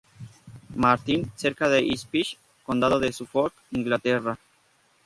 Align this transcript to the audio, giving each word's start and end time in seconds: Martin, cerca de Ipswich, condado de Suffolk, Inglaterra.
Martin, 0.73 1.31
cerca 1.35 1.69
de 1.69 1.83
Ipswich, 1.83 2.39
condado 2.65 2.99
de 2.99 3.13
Suffolk, 3.13 3.53
Inglaterra. 3.69 4.35